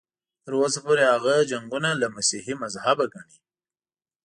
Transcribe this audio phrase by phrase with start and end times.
[0.43, 3.37] تر اوسه پورې هغه جنګونه له مسیحي مذهبه ګڼي.